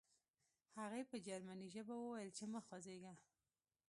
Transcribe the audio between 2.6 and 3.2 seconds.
خوځېږه